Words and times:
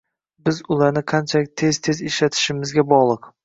biz 0.47 0.61
ularni 0.75 1.03
qanchalik 1.11 1.53
tez-tez 1.65 2.03
ishlatishimizga 2.11 2.91
bog’liq. 2.97 3.33